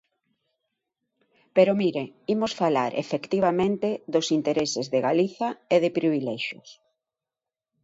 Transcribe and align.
Pero 1.55 1.71
mire, 1.81 2.03
imos 2.35 2.53
falar, 2.61 2.91
efectivamente, 3.03 3.87
dos 4.13 4.27
intereses 4.37 4.85
de 4.93 4.99
Galiza 5.07 5.49
e 5.75 5.77
de 5.83 5.89
privilexios. 5.97 6.69